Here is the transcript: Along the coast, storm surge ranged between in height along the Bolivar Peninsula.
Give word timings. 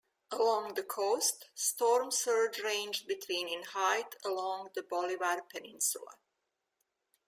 Along 0.31 0.73
the 0.73 0.81
coast, 0.81 1.45
storm 1.53 2.09
surge 2.09 2.57
ranged 2.61 3.05
between 3.07 3.47
in 3.47 3.61
height 3.61 4.15
along 4.25 4.71
the 4.73 4.81
Bolivar 4.81 5.43
Peninsula. 5.47 6.13